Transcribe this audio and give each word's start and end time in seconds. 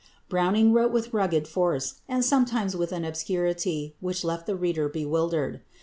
Browning 0.29 0.73
wrote 0.73 0.91
with 0.91 1.13
rugged 1.13 1.47
force, 1.47 2.01
and 2.09 2.25
sometimes 2.25 2.75
with 2.75 2.91
an 2.91 3.05
obscurity 3.05 3.95
which 3.99 4.23
left 4.23 4.47
the 4.47 4.55
reader 4.55 4.89
bewildered. 4.89 5.61